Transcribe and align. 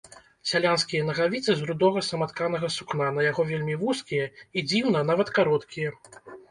Сялянскія 0.51 1.01
нагавіцы 1.09 1.55
з 1.59 1.67
рудога 1.71 2.03
саматканага 2.09 2.73
сукна, 2.79 3.13
на 3.19 3.29
яго 3.29 3.49
вельмі 3.53 3.79
вузкія 3.87 4.25
і, 4.57 4.69
дзіўна, 4.73 5.09
нават 5.13 5.29
кароткія. 5.39 5.99